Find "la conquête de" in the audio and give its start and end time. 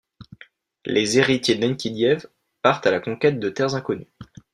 2.91-3.49